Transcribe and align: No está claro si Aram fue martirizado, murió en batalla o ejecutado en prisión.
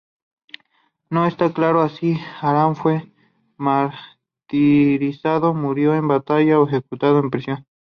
No 1.11 1.27
está 1.27 1.53
claro 1.53 1.87
si 1.87 2.17
Aram 2.41 2.73
fue 2.75 3.13
martirizado, 3.57 5.53
murió 5.53 5.93
en 5.93 6.07
batalla 6.07 6.59
o 6.59 6.67
ejecutado 6.67 7.19
en 7.19 7.29
prisión. 7.29 7.67